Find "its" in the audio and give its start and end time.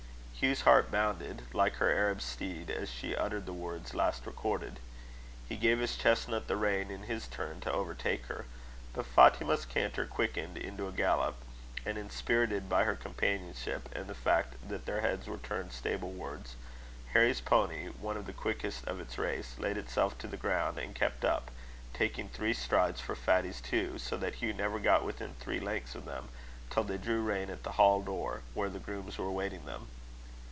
18.99-19.19